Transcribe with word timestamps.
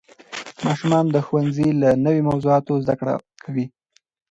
ماشومان 0.65 1.05
د 1.11 1.17
ښوونځي 1.25 1.69
له 1.81 1.89
نوې 2.05 2.21
موضوعاتو 2.29 2.73
زده 2.83 2.95
کړه 2.99 3.15
کوي 3.43 3.65